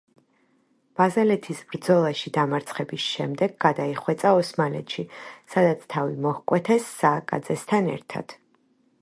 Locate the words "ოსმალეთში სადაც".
4.39-5.85